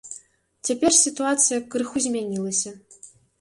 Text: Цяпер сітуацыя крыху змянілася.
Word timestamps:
Цяпер 0.69 0.91
сітуацыя 0.99 1.59
крыху 1.75 1.97
змянілася. 2.07 2.75